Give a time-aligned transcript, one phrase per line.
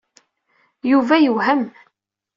[0.91, 1.63] Yuba yewhem.